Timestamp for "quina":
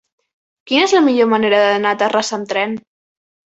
0.71-0.85